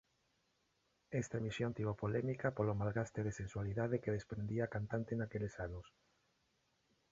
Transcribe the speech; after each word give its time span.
Esta 1.21 1.35
emisión 1.41 1.71
tivo 1.77 1.93
polémica 2.03 2.47
polo 2.57 2.77
malgaste 2.81 3.19
de 3.23 3.37
sensualidade 3.39 4.01
que 4.03 4.15
desprendía 4.17 4.63
a 4.65 4.71
cantante 4.75 5.11
naqueles 5.15 5.53
anos. 5.67 5.87